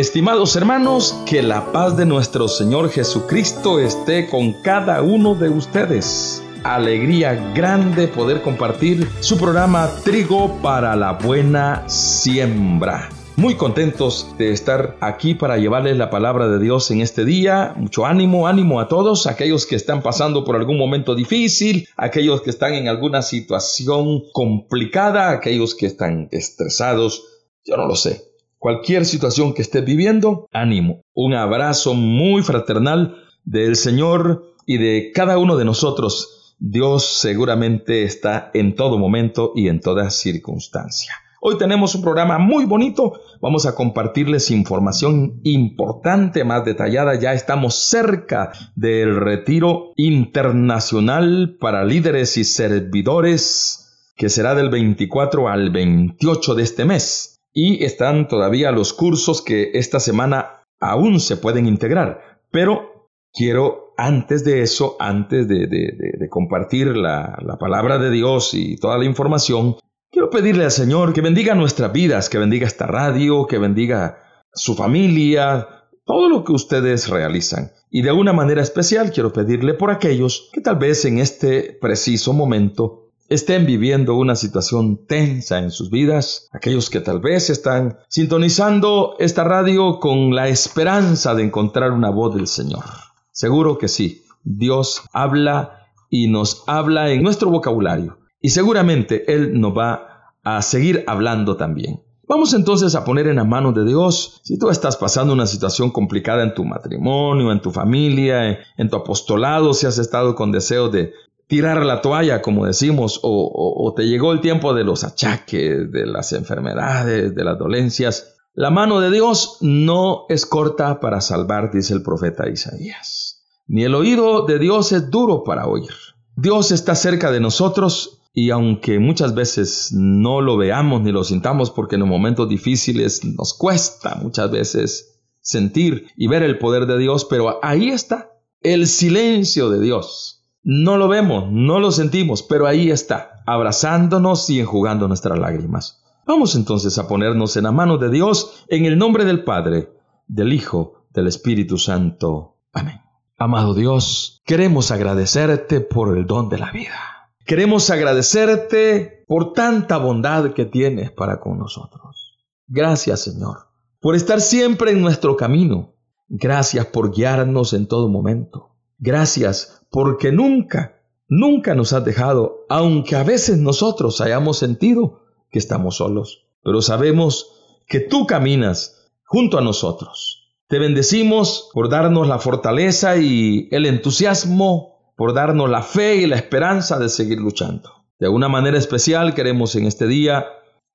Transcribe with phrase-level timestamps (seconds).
[0.00, 6.42] Estimados hermanos, que la paz de nuestro Señor Jesucristo esté con cada uno de ustedes.
[6.64, 13.08] Alegría grande poder compartir su programa Trigo para la Buena Siembra.
[13.36, 17.72] Muy contentos de estar aquí para llevarles la palabra de Dios en este día.
[17.76, 22.50] Mucho ánimo, ánimo a todos, aquellos que están pasando por algún momento difícil, aquellos que
[22.50, 27.22] están en alguna situación complicada, aquellos que están estresados.
[27.64, 28.33] Yo no lo sé
[28.64, 31.02] cualquier situación que estés viviendo, ánimo.
[31.12, 33.14] Un abrazo muy fraternal
[33.44, 36.56] del Señor y de cada uno de nosotros.
[36.58, 41.12] Dios seguramente está en todo momento y en toda circunstancia.
[41.42, 43.20] Hoy tenemos un programa muy bonito.
[43.42, 47.20] Vamos a compartirles información importante, más detallada.
[47.20, 55.68] Ya estamos cerca del retiro internacional para líderes y servidores que será del 24 al
[55.68, 61.66] 28 de este mes y están todavía los cursos que esta semana aún se pueden
[61.66, 62.40] integrar.
[62.50, 68.98] Pero quiero antes de eso, antes de, compartir la, la palabra de Dios y toda
[68.98, 69.76] la información,
[70.10, 74.18] quiero pedirle al Señor que bendiga nuestras vidas, que bendiga esta radio, que bendiga
[74.52, 75.68] su familia,
[76.04, 77.70] todo lo que ustedes realizan.
[77.88, 82.32] Y de una manera especial quiero pedirle por aquellos que tal vez en este preciso
[82.32, 89.16] momento estén viviendo una situación tensa en sus vidas, aquellos que tal vez están sintonizando
[89.18, 92.84] esta radio con la esperanza de encontrar una voz del Señor.
[93.32, 99.76] Seguro que sí, Dios habla y nos habla en nuestro vocabulario y seguramente Él nos
[99.76, 102.02] va a seguir hablando también.
[102.26, 105.90] Vamos entonces a poner en la mano de Dios, si tú estás pasando una situación
[105.90, 110.88] complicada en tu matrimonio, en tu familia, en tu apostolado, si has estado con deseo
[110.88, 111.12] de
[111.46, 116.32] tirar la toalla, como decimos, o, te llegó el tiempo de los achaques, de las
[116.32, 118.36] enfermedades, de las dolencias.
[118.54, 123.42] La mano de Dios no es corta para salvar, dice el profeta Isaías.
[123.66, 125.90] Ni el oído de Dios es duro para oír.
[126.36, 131.70] Dios está cerca de nosotros y aunque muchas veces no lo veamos ni lo sintamos
[131.70, 136.98] porque en los momentos difíciles nos cuesta muchas veces sentir y ver el poder de
[136.98, 142.66] Dios, pero ahí está el silencio de Dios no lo vemos, no lo sentimos, pero
[142.66, 146.02] ahí está, abrazándonos y enjugando nuestras lágrimas.
[146.26, 149.90] Vamos entonces a ponernos en la mano de Dios en el nombre del Padre,
[150.26, 152.56] del Hijo, del Espíritu Santo.
[152.72, 153.02] Amén.
[153.36, 157.28] Amado Dios, queremos agradecerte por el don de la vida.
[157.44, 162.38] Queremos agradecerte por tanta bondad que tienes para con nosotros.
[162.66, 163.68] Gracias, Señor,
[164.00, 165.92] por estar siempre en nuestro camino.
[166.28, 168.73] Gracias por guiarnos en todo momento.
[168.98, 175.96] Gracias porque nunca, nunca nos has dejado, aunque a veces nosotros hayamos sentido que estamos
[175.96, 176.46] solos.
[176.62, 177.52] Pero sabemos
[177.86, 180.50] que tú caminas junto a nosotros.
[180.66, 186.36] Te bendecimos por darnos la fortaleza y el entusiasmo, por darnos la fe y la
[186.36, 187.90] esperanza de seguir luchando.
[188.18, 190.46] De una manera especial queremos en este día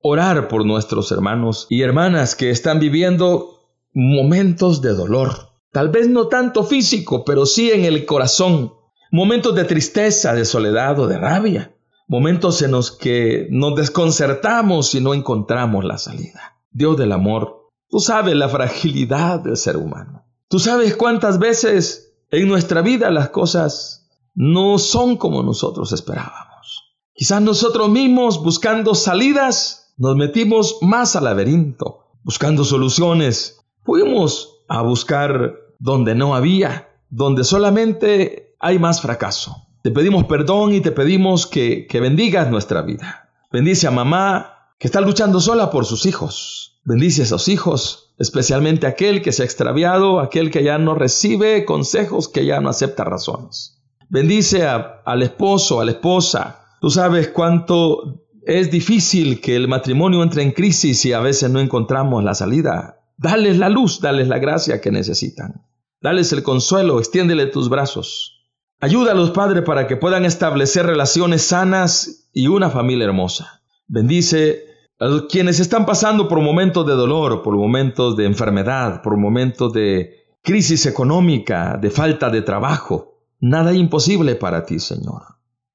[0.02, 3.60] orar por nuestros hermanos y hermanas que están viviendo
[3.94, 5.49] momentos de dolor.
[5.72, 8.74] Tal vez no tanto físico, pero sí en el corazón
[9.12, 11.76] momentos de tristeza, de soledad o de rabia,
[12.08, 16.58] momentos en los que nos desconcertamos y no encontramos la salida.
[16.72, 20.26] Dios del amor, tú sabes la fragilidad del ser humano.
[20.48, 26.96] Tú sabes cuántas veces en nuestra vida las cosas no son como nosotros esperábamos.
[27.14, 33.60] Quizás nosotros mismos buscando salidas nos metimos más al laberinto, buscando soluciones.
[33.84, 39.68] Fuimos a buscar donde no había, donde solamente hay más fracaso.
[39.82, 43.30] Te pedimos perdón y te pedimos que, que bendigas nuestra vida.
[43.52, 46.80] Bendice a mamá que está luchando sola por sus hijos.
[46.86, 51.66] Bendice a esos hijos, especialmente aquel que se ha extraviado, aquel que ya no recibe
[51.66, 53.82] consejos, que ya no acepta razones.
[54.10, 56.66] Bendice al esposo, a la esposa.
[56.82, 61.60] Tú sabes cuánto es difícil que el matrimonio entre en crisis y a veces no
[61.60, 62.99] encontramos la salida.
[63.22, 65.66] Dales la luz, dales la gracia que necesitan.
[66.02, 68.46] Dales el consuelo, extiéndele tus brazos.
[68.80, 73.62] Ayúdalos, Padre, para que puedan establecer relaciones sanas y una familia hermosa.
[73.90, 74.64] Bendice
[75.02, 80.24] a quienes están pasando por momentos de dolor, por momentos de enfermedad, por momentos de
[80.42, 83.20] crisis económica, de falta de trabajo.
[83.42, 85.24] Nada imposible para ti, Señor.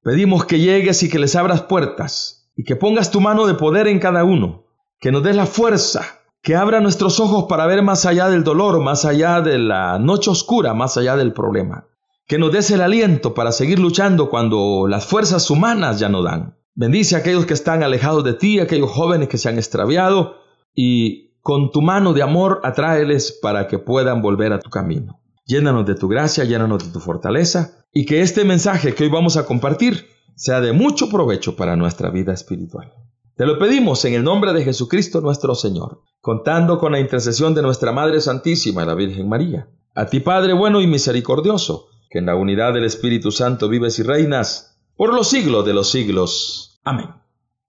[0.01, 3.87] Pedimos que llegues y que les abras puertas y que pongas tu mano de poder
[3.87, 4.65] en cada uno,
[4.99, 8.81] que nos des la fuerza, que abra nuestros ojos para ver más allá del dolor,
[8.81, 11.87] más allá de la noche oscura, más allá del problema
[12.27, 16.57] que nos des el aliento para seguir luchando cuando las fuerzas humanas ya no dan.
[16.73, 20.35] Bendice a aquellos que están alejados de ti, aquellos jóvenes que se han extraviado
[20.73, 25.21] y con tu mano de amor atráeles para que puedan volver a tu camino.
[25.45, 29.37] Llénanos de tu gracia, llénanos de tu fortaleza y que este mensaje que hoy vamos
[29.37, 32.91] a compartir sea de mucho provecho para nuestra vida espiritual.
[33.37, 37.61] Te lo pedimos en el nombre de Jesucristo nuestro Señor, contando con la intercesión de
[37.61, 39.67] nuestra Madre Santísima, la Virgen María.
[39.93, 44.03] A ti Padre bueno y misericordioso, que en la unidad del Espíritu Santo vives y
[44.03, 46.79] reinas por los siglos de los siglos.
[46.85, 47.09] Amén.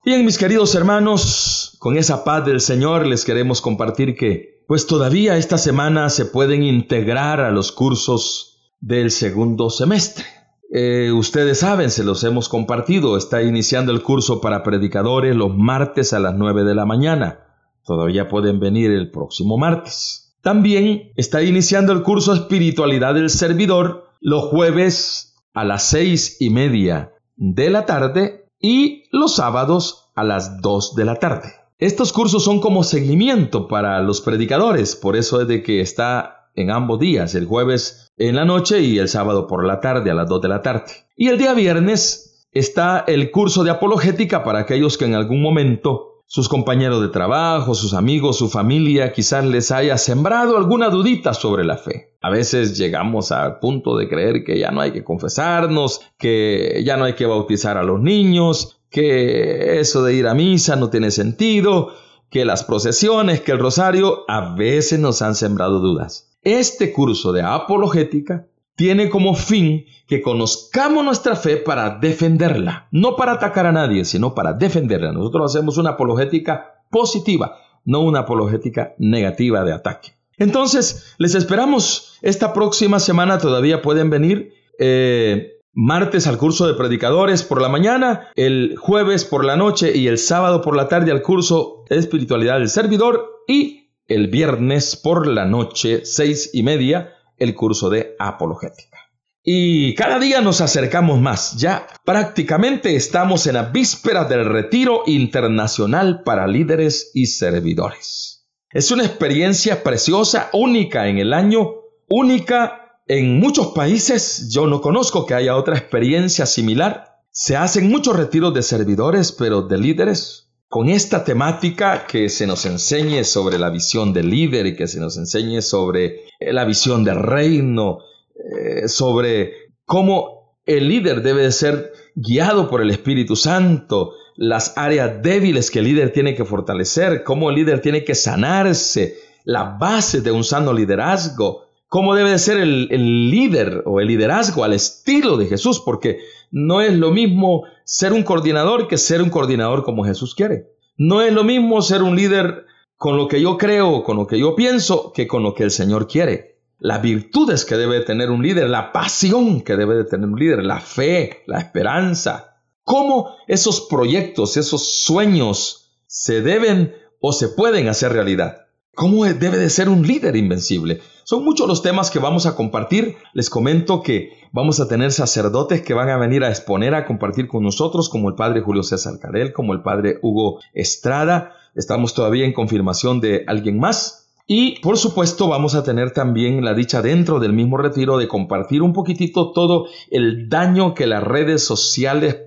[0.05, 5.37] Bien, mis queridos hermanos, con esa paz del Señor les queremos compartir que, pues todavía
[5.37, 10.36] esta semana se pueden integrar a los cursos del segundo semestre.
[10.73, 16.13] Eh, ustedes saben, se los hemos compartido, está iniciando el curso para predicadores los martes
[16.13, 17.41] a las 9 de la mañana.
[17.85, 20.37] Todavía pueden venir el próximo martes.
[20.43, 27.13] También está iniciando el curso Espiritualidad del Servidor los jueves a las seis y media
[27.37, 31.53] de la tarde y los sábados a las 2 de la tarde.
[31.79, 36.71] Estos cursos son como seguimiento para los predicadores, por eso es de que está en
[36.71, 40.29] ambos días, el jueves en la noche y el sábado por la tarde a las
[40.29, 40.93] 2 de la tarde.
[41.17, 46.17] Y el día viernes está el curso de apologética para aquellos que en algún momento
[46.29, 51.65] sus compañeros de trabajo, sus amigos, su familia quizás les haya sembrado alguna dudita sobre
[51.65, 52.17] la fe.
[52.21, 56.97] A veces llegamos al punto de creer que ya no hay que confesarnos, que ya
[56.97, 61.13] no hay que bautizar a los niños, que eso de ir a misa no tiene
[61.13, 61.93] sentido,
[62.29, 66.36] que las procesiones, que el rosario, a veces nos han sembrado dudas.
[66.47, 68.47] Este curso de apologética
[68.77, 74.33] tiene como fin que conozcamos nuestra fe para defenderla, no para atacar a nadie, sino
[74.33, 75.11] para defenderla.
[75.11, 80.13] Nosotros hacemos una apologética positiva, no una apologética negativa de ataque.
[80.39, 84.53] Entonces, les esperamos esta próxima semana, todavía pueden venir.
[84.79, 90.07] Eh, martes al curso de predicadores por la mañana, el jueves por la noche y
[90.07, 95.27] el sábado por la tarde al curso de espiritualidad del servidor y el viernes por
[95.27, 98.99] la noche, seis y media, el curso de apologética.
[99.43, 101.57] Y cada día nos acercamos más.
[101.57, 108.49] Ya prácticamente estamos en la víspera del retiro internacional para líderes y servidores.
[108.73, 111.75] Es una experiencia preciosa, única en el año,
[112.09, 114.51] única en muchos países.
[114.51, 117.23] Yo no conozco que haya otra experiencia similar.
[117.31, 122.67] Se hacen muchos retiros de servidores, pero de líderes con esta temática que se nos
[122.67, 127.05] enseñe sobre la visión del líder y que se nos enseñe sobre eh, la visión
[127.05, 127.99] del reino,
[128.35, 129.53] eh, sobre
[129.85, 135.87] cómo el líder debe ser guiado por el Espíritu Santo, las áreas débiles que el
[135.87, 140.73] líder tiene que fortalecer, cómo el líder tiene que sanarse, la base de un sano
[140.73, 146.21] liderazgo, cómo debe de ser el, líder o el liderazgo al estilo de Jesús, porque
[146.51, 150.73] no es lo mismo ser un coordinador que ser un coordinador como Jesús quiere.
[150.97, 152.65] No es lo mismo ser un líder
[152.97, 155.71] con lo que yo creo, con lo que yo pienso, que con lo que el
[155.71, 156.57] Señor quiere.
[156.79, 160.65] Las virtudes que debe tener un líder, la pasión que debe de tener un líder,
[160.65, 162.61] la fe, la esperanza.
[162.83, 168.66] Cómo esos proyectos, esos sueños se deben o se pueden hacer realidad.
[168.97, 171.03] ¿Cómo debe de ser un líder invencible?
[171.23, 173.17] Son muchos los temas que vamos a compartir.
[173.35, 177.47] Les comento que vamos a tener sacerdotes que van a venir a exponer, a compartir
[177.47, 181.53] con nosotros, como el padre Julio César Carel, como el padre Hugo Estrada.
[181.75, 184.31] Estamos todavía en confirmación de alguien más.
[184.47, 188.81] Y por supuesto vamos a tener también la dicha dentro del mismo retiro de compartir
[188.81, 192.39] un poquitito todo el daño que las redes sociales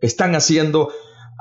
[0.00, 0.88] están haciendo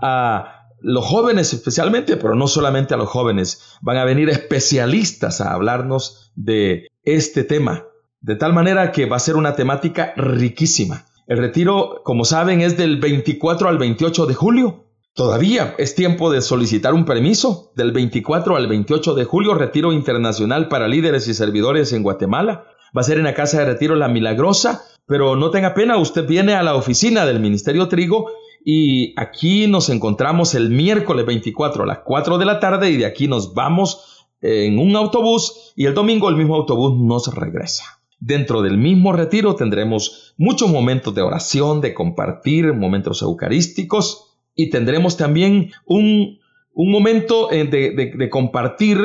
[0.03, 5.53] a los jóvenes especialmente, pero no solamente a los jóvenes, van a venir especialistas a
[5.53, 7.85] hablarnos de este tema,
[8.21, 11.05] de tal manera que va a ser una temática riquísima.
[11.27, 14.83] El retiro, como saben, es del 24 al 28 de julio.
[15.13, 17.71] Todavía es tiempo de solicitar un permiso.
[17.75, 22.65] Del 24 al 28 de julio, retiro internacional para líderes y servidores en Guatemala.
[22.95, 26.27] Va a ser en la Casa de Retiro La Milagrosa, pero no tenga pena, usted
[26.27, 28.29] viene a la oficina del Ministerio Trigo
[28.69, 33.05] y aquí nos encontramos el miércoles 24 a las 4 de la tarde y de
[33.05, 38.01] aquí nos vamos en un autobús y el domingo el mismo autobús nos regresa.
[38.19, 45.15] Dentro del mismo retiro tendremos muchos momentos de oración, de compartir, momentos eucarísticos y tendremos
[45.15, 46.37] también un,
[46.75, 48.99] momento eh, de, de compartir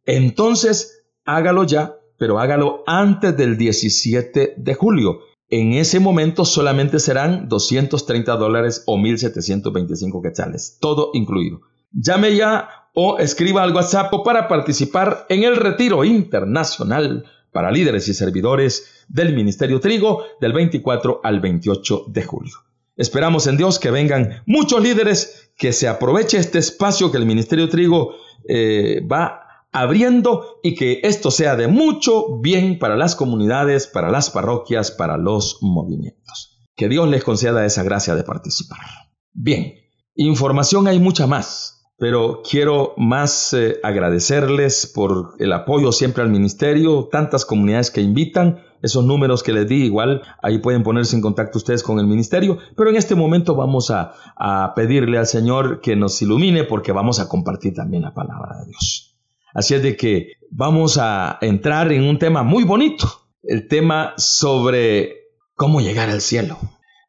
[0.06, 7.48] entonces hágalo ya, pero hágalo antes del 17 de julio en ese momento solamente serán
[7.48, 11.62] 230 dólares o 1.725 quetzales, todo incluido.
[11.92, 18.14] Llame ya o escriba al WhatsApp para participar en el retiro internacional para líderes y
[18.14, 22.56] servidores del Ministerio Trigo del 24 al 28 de julio.
[22.98, 27.70] Esperamos en Dios que vengan muchos líderes, que se aproveche este espacio que el Ministerio
[27.70, 28.16] Trigo
[28.48, 29.45] eh, va
[29.76, 35.18] abriendo y que esto sea de mucho bien para las comunidades, para las parroquias, para
[35.18, 36.58] los movimientos.
[36.78, 38.80] Que Dios les conceda esa gracia de participar.
[39.34, 39.74] Bien,
[40.16, 47.10] información hay mucha más, pero quiero más eh, agradecerles por el apoyo siempre al ministerio,
[47.12, 51.58] tantas comunidades que invitan, esos números que les di igual, ahí pueden ponerse en contacto
[51.58, 55.98] ustedes con el ministerio, pero en este momento vamos a, a pedirle al Señor que
[55.98, 59.15] nos ilumine porque vamos a compartir también la palabra de Dios.
[59.56, 63.08] Así es de que vamos a entrar en un tema muy bonito,
[63.42, 66.60] el tema sobre cómo llegar al cielo.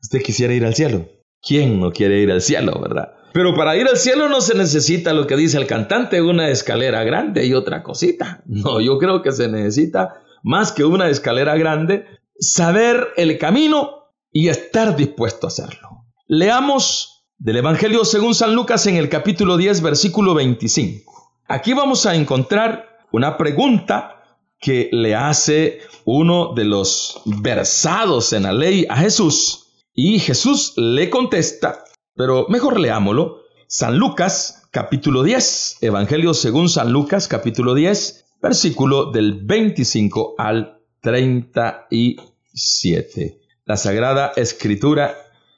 [0.00, 1.08] ¿Usted quisiera ir al cielo?
[1.42, 3.14] ¿Quién no quiere ir al cielo, verdad?
[3.32, 7.02] Pero para ir al cielo no se necesita lo que dice el cantante, una escalera
[7.02, 8.44] grande y otra cosita.
[8.46, 12.06] No, yo creo que se necesita más que una escalera grande,
[12.38, 16.04] saber el camino y estar dispuesto a hacerlo.
[16.28, 21.15] Leamos del Evangelio según San Lucas en el capítulo 10, versículo 25.
[21.48, 24.20] Aquí vamos a encontrar una pregunta
[24.58, 29.68] que le hace uno de los versados en la ley a Jesús.
[29.94, 31.84] Y Jesús le contesta,
[32.16, 33.42] pero mejor leámoslo.
[33.68, 43.38] San Lucas, capítulo 10, Evangelio según San Lucas, capítulo 10, versículo del 25 al 37.
[43.66, 45.14] La Sagrada Escritura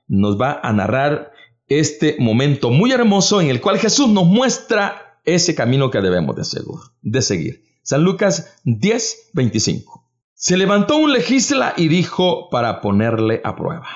[0.07, 1.33] nos va a narrar
[1.67, 7.23] este momento muy hermoso en el cual Jesús nos muestra ese camino que debemos de,
[7.23, 7.65] seguir.
[7.83, 10.05] San Lucas 10, 25.
[10.35, 13.87] Se levantó un legisla y dijo para ponerle a prueba,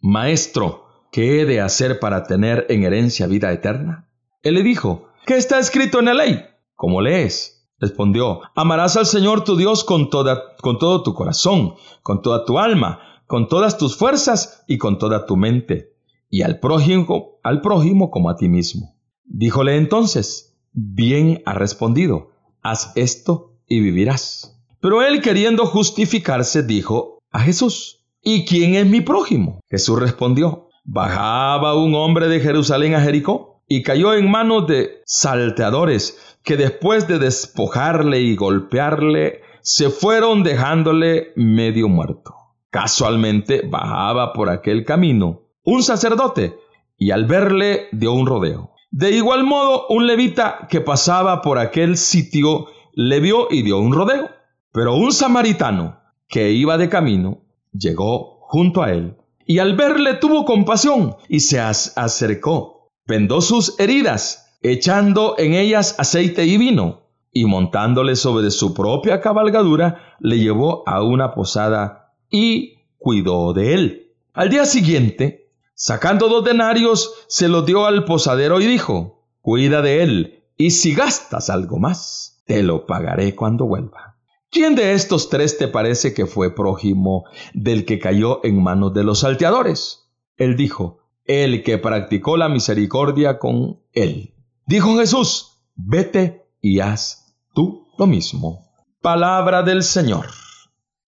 [0.00, 4.08] Maestro, ¿qué he de hacer para tener en herencia vida eterna?
[4.42, 6.42] Él le dijo, ¿qué está escrito en la ley?
[6.74, 7.68] ¿Cómo lees?
[7.78, 12.58] Respondió, amarás al Señor tu Dios con, toda, con todo tu corazón, con toda tu
[12.58, 15.94] alma, con todas tus fuerzas y con toda tu mente,
[16.28, 18.96] y al prójimo, al prójimo como a ti mismo.
[19.24, 22.30] Díjole entonces, bien ha respondido,
[22.62, 24.56] haz esto y vivirás.
[24.80, 29.60] Pero él queriendo justificarse dijo a Jesús, ¿y quién es mi prójimo?
[29.68, 36.18] Jesús respondió, bajaba un hombre de Jerusalén a Jericó y cayó en manos de salteadores
[36.42, 42.34] que después de despojarle y golpearle, se fueron dejándole medio muerto.
[42.70, 46.56] Casualmente bajaba por aquel camino un sacerdote
[46.96, 48.69] y al verle dio un rodeo.
[48.90, 53.92] De igual modo, un levita que pasaba por aquel sitio le vio y dio un
[53.92, 54.28] rodeo.
[54.72, 57.42] Pero un samaritano que iba de camino
[57.72, 59.16] llegó junto a él
[59.46, 66.46] y al verle tuvo compasión y se acercó, vendó sus heridas, echando en ellas aceite
[66.46, 67.00] y vino,
[67.32, 74.12] y montándole sobre su propia cabalgadura, le llevó a una posada y cuidó de él.
[74.34, 75.49] Al día siguiente,
[75.80, 80.94] sacando dos denarios, se los dio al posadero y dijo, cuida de él, y si
[80.94, 84.18] gastas algo más, te lo pagaré cuando vuelva.
[84.50, 89.04] ¿Quién de estos tres te parece que fue prójimo del que cayó en manos de
[89.04, 90.10] los salteadores?
[90.36, 94.34] Él dijo, el que practicó la misericordia con él.
[94.66, 98.68] Dijo Jesús, vete y haz tú lo mismo.
[99.00, 100.26] Palabra del Señor.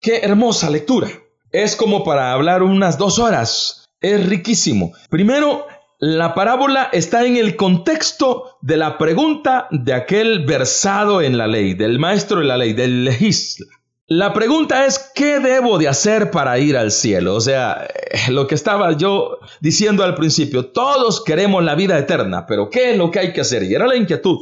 [0.00, 1.08] Qué hermosa lectura.
[1.50, 3.81] Es como para hablar unas dos horas.
[4.02, 4.92] Es riquísimo.
[5.08, 5.66] Primero,
[6.00, 11.74] la parábola está en el contexto de la pregunta de aquel versado en la ley,
[11.74, 13.66] del maestro de la ley, del legisla.
[14.08, 17.36] La pregunta es, ¿qué debo de hacer para ir al cielo?
[17.36, 22.46] O sea, eh, lo que estaba yo diciendo al principio, todos queremos la vida eterna,
[22.46, 23.62] pero ¿qué es lo que hay que hacer?
[23.62, 24.38] Y era la inquietud.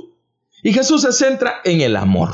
[0.62, 2.30] Y Jesús se centra en el amor.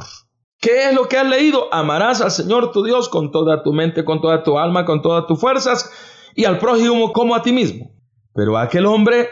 [0.60, 1.68] ¿Qué es lo que has leído?
[1.74, 5.26] Amarás al Señor tu Dios con toda tu mente, con toda tu alma, con todas
[5.26, 5.90] tus fuerzas
[6.36, 7.90] y al prójimo como a ti mismo.
[8.34, 9.28] Pero aquel hombre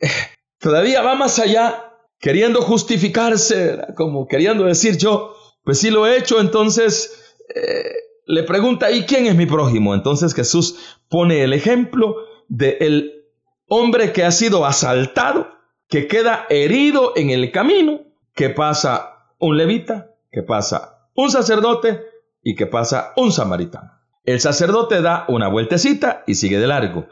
[0.00, 0.08] eh,
[0.58, 6.40] todavía va más allá, queriendo justificarse, como queriendo decir yo, pues sí lo he hecho,
[6.40, 7.92] entonces eh,
[8.26, 9.94] le pregunta, ¿y quién es mi prójimo?
[9.94, 12.16] Entonces Jesús pone el ejemplo
[12.48, 13.26] del
[13.66, 15.48] hombre que ha sido asaltado,
[15.88, 18.00] que queda herido en el camino,
[18.34, 22.02] que pasa un levita, que pasa un sacerdote
[22.42, 23.97] y que pasa un samaritano.
[24.24, 27.08] El sacerdote da una vueltecita y sigue de largo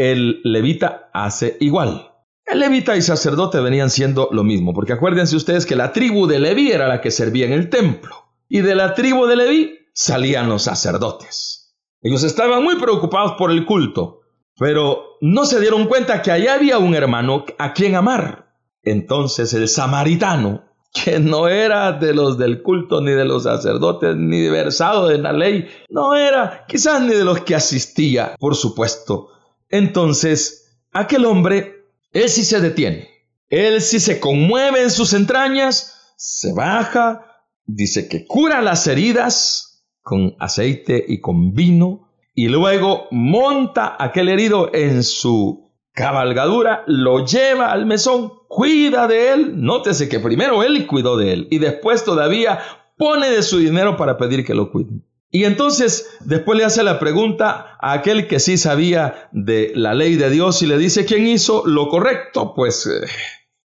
[0.00, 2.10] el levita hace igual.
[2.46, 6.38] El levita y sacerdote venían siendo lo mismo, porque acuérdense ustedes que la tribu de
[6.38, 8.16] Leví era la que servía en el templo,
[8.48, 11.76] y de la tribu de Leví salían los sacerdotes.
[12.00, 14.20] Ellos estaban muy preocupados por el culto,
[14.56, 18.54] pero no se dieron cuenta que allá había un hermano a quien amar.
[18.82, 24.48] Entonces el samaritano, que no era de los del culto, ni de los sacerdotes, ni
[24.48, 29.28] versado en la ley, no era quizás ni de los que asistía, por supuesto,
[29.70, 33.08] entonces, aquel hombre, él sí se detiene,
[33.48, 40.34] él sí se conmueve en sus entrañas, se baja, dice que cura las heridas con
[40.40, 47.86] aceite y con vino, y luego monta aquel herido en su cabalgadura, lo lleva al
[47.86, 52.60] mesón, cuida de él, nótese que primero él cuidó de él y después todavía
[52.96, 55.04] pone de su dinero para pedir que lo cuiden.
[55.32, 60.16] Y entonces después le hace la pregunta a aquel que sí sabía de la ley
[60.16, 62.52] de Dios y le dice, ¿quién hizo lo correcto?
[62.54, 63.06] Pues eh,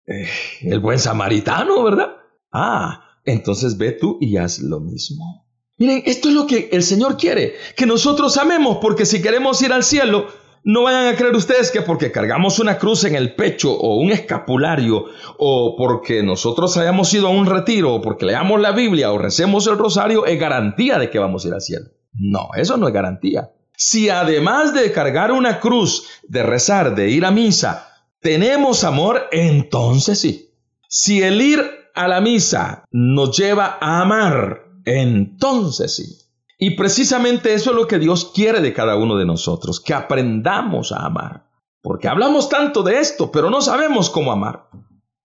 [0.06, 0.28] eh,
[0.62, 2.16] el buen samaritano, ¿verdad?
[2.52, 5.46] Ah, entonces ve tú y haz lo mismo.
[5.76, 9.72] Miren, esto es lo que el Señor quiere, que nosotros amemos, porque si queremos ir
[9.72, 10.26] al cielo,
[10.64, 14.10] no vayan a creer ustedes que porque cargamos una cruz en el pecho o un
[14.10, 15.04] escapulario
[15.38, 19.66] o porque nosotros hayamos ido a un retiro o porque leamos la Biblia o recemos
[19.66, 21.86] el rosario es garantía de que vamos a ir al cielo.
[22.14, 23.50] No, eso no es garantía.
[23.76, 27.88] Si además de cargar una cruz, de rezar, de ir a misa,
[28.20, 30.50] tenemos amor, entonces sí.
[30.88, 31.60] Si el ir
[31.94, 36.23] a la misa nos lleva a amar, entonces sí.
[36.64, 40.92] Y precisamente eso es lo que Dios quiere de cada uno de nosotros, que aprendamos
[40.92, 41.44] a amar.
[41.82, 44.70] Porque hablamos tanto de esto, pero no sabemos cómo amar.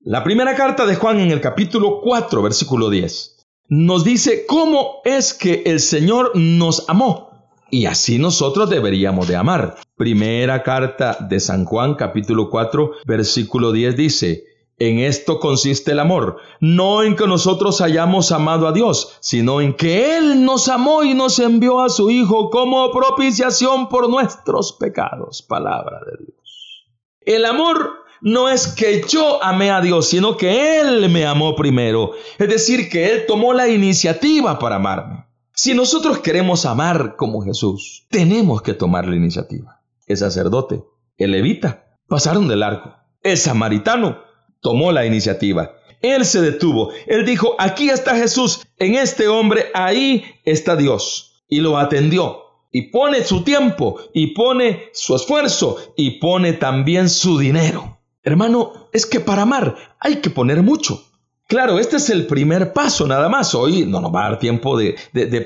[0.01, 5.33] La primera carta de Juan en el capítulo 4, versículo 10, nos dice cómo es
[5.33, 7.31] que el Señor nos amó.
[7.71, 9.77] Y así nosotros deberíamos de amar.
[9.97, 14.45] Primera carta de San Juan capítulo 4 versículo 10 dice,
[14.79, 19.75] en esto consiste el amor, no en que nosotros hayamos amado a Dios, sino en
[19.75, 25.43] que Él nos amó y nos envió a su Hijo como propiciación por nuestros pecados.
[25.43, 26.87] Palabra de Dios.
[27.21, 32.13] El amor no es que yo amé a Dios, sino que Él me amó primero.
[32.39, 35.27] Es decir, que Él tomó la iniciativa para amarme.
[35.53, 39.81] Si nosotros queremos amar como Jesús, tenemos que tomar la iniciativa.
[40.07, 40.85] El sacerdote,
[41.17, 42.95] el levita, pasaron de largo.
[43.23, 44.28] El samaritano
[44.61, 45.73] tomó la iniciativa.
[46.01, 46.91] Él se detuvo.
[47.07, 51.43] Él dijo, aquí está Jesús, en este hombre, ahí está Dios.
[51.49, 52.45] Y lo atendió.
[52.71, 57.99] Y pone su tiempo, y pone su esfuerzo, y pone también su dinero.
[58.23, 61.03] Hermano, es que para amar hay que poner mucho.
[61.49, 63.55] Claro, este es el primer paso nada más.
[63.55, 64.97] Hoy no nos va a dar tiempo de,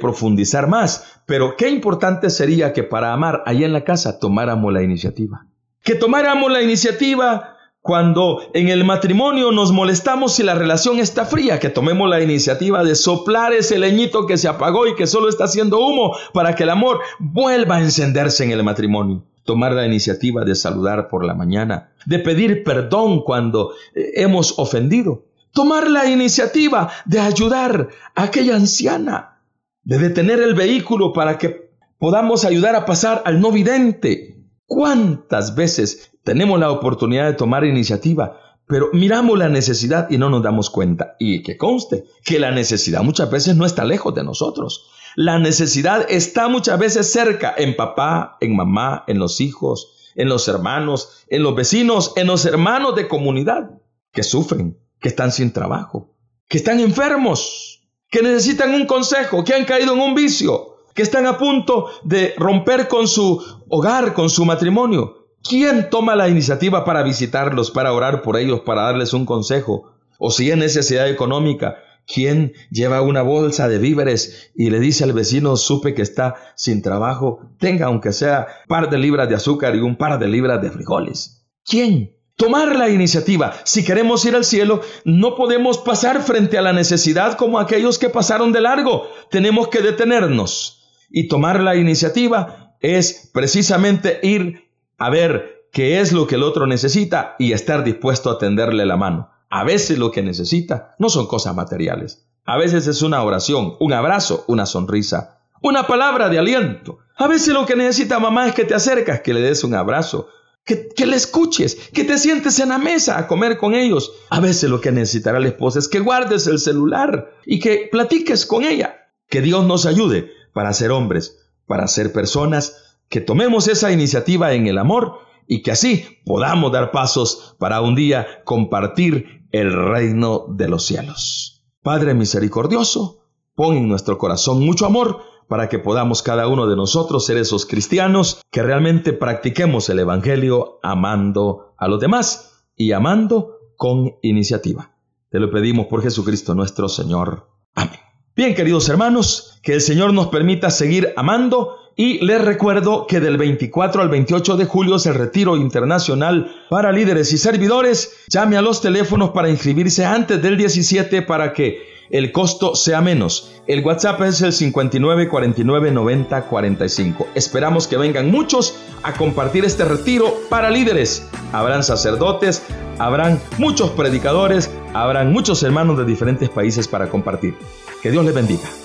[0.00, 4.82] profundizar más, pero qué importante sería que para amar allá en la casa tomáramos la
[4.82, 5.46] iniciativa.
[5.84, 7.51] Que tomáramos la iniciativa
[7.82, 12.84] cuando en el matrimonio nos molestamos si la relación está fría, que tomemos la iniciativa
[12.84, 16.62] de soplar ese leñito que se apagó y que solo está haciendo humo para que
[16.62, 21.34] el amor vuelva a encenderse en el matrimonio tomar la iniciativa de saludar por la
[21.34, 28.56] mañana, de pedir perdón cuando eh, hemos ofendido, tomar la iniciativa de ayudar a aquella
[28.56, 29.40] anciana,
[29.82, 34.41] de detener el vehículo para que podamos ayudar a pasar al no vidente.
[34.72, 40.42] ¿Cuántas veces tenemos la oportunidad de tomar iniciativa, pero miramos la necesidad y no nos
[40.42, 41.14] damos cuenta?
[41.18, 44.88] Y que conste que la necesidad muchas veces no está lejos de nosotros.
[45.14, 50.48] La necesidad está muchas veces cerca, en papá, en mamá, en los hijos, en los
[50.48, 53.78] hermanos, en los vecinos, en los hermanos de comunidad
[54.10, 56.16] que sufren, que están sin trabajo,
[56.48, 61.26] que están enfermos, que necesitan un consejo, que han caído en un vicio, que están
[61.26, 65.28] a punto de romper con su hogar, con su matrimonio.
[65.42, 69.92] ¿Quién toma la iniciativa para visitarlos, para orar por ellos, para darles un consejo?
[70.18, 75.12] O si es necesidad económica, ¿quién lleva una bolsa de víveres y le dice al
[75.12, 79.74] vecino, supe que está sin trabajo, tenga aunque sea un par de libras de azúcar
[79.74, 81.44] y un par de libras de frijoles?
[81.64, 82.12] ¿Quién?
[82.36, 83.54] tomar la iniciativa.
[83.64, 88.08] Si queremos ir al cielo, no podemos pasar frente a la necesidad como aquellos que
[88.08, 89.06] pasaron de largo.
[89.30, 90.81] Tenemos que detenernos.
[91.12, 96.66] Y tomar la iniciativa es precisamente ir a ver qué es lo que el otro
[96.66, 99.30] necesita y estar dispuesto a tenderle la mano.
[99.50, 102.26] A veces lo que necesita no son cosas materiales.
[102.46, 106.98] A veces es una oración, un abrazo, una sonrisa, una palabra de aliento.
[107.16, 110.28] A veces lo que necesita mamá es que te acercas, que le des un abrazo,
[110.64, 114.12] que, le escuches, que te sientes en la mesa a comer con ellos.
[114.30, 118.46] A veces lo que necesitará la esposa es que guardes el celular y que platiques
[118.46, 119.10] con ella.
[119.28, 124.66] Que Dios nos ayude para ser hombres, para ser personas, que tomemos esa iniciativa en
[124.66, 130.68] el amor y que así podamos dar pasos para un día compartir el reino de
[130.68, 131.62] los cielos.
[131.82, 137.26] Padre misericordioso, pon en nuestro corazón mucho amor para que podamos cada uno de nosotros
[137.26, 144.14] ser esos cristianos que realmente practiquemos el Evangelio amando a los demás y amando con
[144.22, 144.92] iniciativa.
[145.28, 147.48] Te lo pedimos por Jesucristo nuestro Señor.
[147.74, 147.98] Amén.
[148.34, 153.36] Bien, queridos hermanos, que el Señor nos permita seguir amando y les recuerdo que del
[153.36, 158.16] 24 al 28 de julio es el retiro internacional para líderes y servidores.
[158.28, 163.52] Llame a los teléfonos para inscribirse antes del 17 para que el costo sea menos.
[163.66, 167.28] El WhatsApp es el 59 49 90 45.
[167.34, 171.28] Esperamos que vengan muchos a compartir este retiro para líderes.
[171.52, 172.62] Habrán sacerdotes,
[172.98, 177.54] habrán muchos predicadores, habrán muchos hermanos de diferentes países para compartir.
[178.02, 178.81] Que Dios les bendiga.